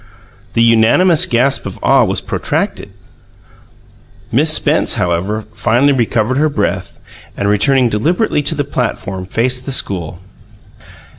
[0.53, 2.89] The unanimous gasp of awe was protracted.
[4.31, 6.99] Miss Spence, however, finally recovered her breath,
[7.37, 10.17] and, returning deliberately to the platform, faced the school.